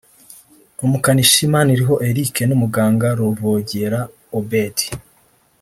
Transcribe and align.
Umukanishi 0.85 1.43
Maniriho 1.53 1.95
Eric 2.09 2.35
n’Umuganga 2.49 3.07
Ruvogera 3.17 3.99
Obed 4.37 4.77